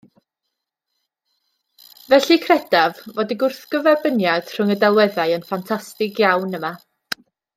Felly 2.13 2.37
credaf 2.45 3.03
fod 3.19 3.35
y 3.35 3.37
gwrthgyferbyniad 3.45 4.49
rhwng 4.55 4.73
y 4.77 4.81
delweddau 4.85 5.37
yn 5.37 5.47
ffantastig 5.51 6.23
iawn 6.31 6.57
yma. 6.61 6.73